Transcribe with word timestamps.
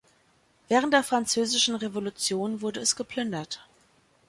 Während 0.67 0.93
der 0.95 1.03
Französischen 1.03 1.75
Revolution 1.75 2.61
wurde 2.63 2.79
es 2.79 2.95
geplündert. 2.95 3.59